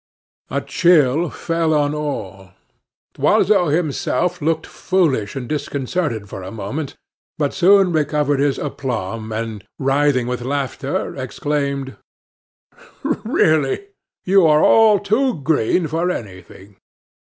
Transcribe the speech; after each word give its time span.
A 0.49 0.61
chill 0.61 1.29
fell 1.29 1.75
on 1.75 1.93
all. 1.93 2.53
Loiseau 3.19 3.67
himself 3.67 4.41
looked 4.41 4.65
foolish 4.65 5.35
and 5.35 5.47
disconcerted 5.47 6.27
for 6.27 6.41
a 6.41 6.49
moment, 6.49 6.95
but 7.37 7.53
soon 7.53 7.91
recovered 7.91 8.39
his 8.39 8.57
aplomb, 8.57 9.31
and, 9.31 9.63
writhing 9.77 10.25
with 10.25 10.41
laughter, 10.41 11.15
exclaimed: 11.15 11.97
"Really, 13.03 13.89
you 14.25 14.47
are 14.47 14.63
all 14.63 14.97
too 14.97 15.39
green 15.39 15.85
for 15.87 16.09
anything!" 16.09 16.77